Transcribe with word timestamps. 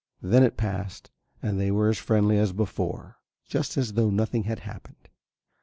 Then 0.23 0.41
it 0.41 0.57
passed 0.57 1.11
and 1.43 1.59
they 1.59 1.69
were 1.69 1.87
as 1.89 1.99
friendly 1.99 2.39
as 2.39 2.53
before, 2.53 3.17
just 3.47 3.77
as 3.77 3.93
though 3.93 4.09
nothing 4.09 4.45
had 4.45 4.61
happened. 4.61 5.09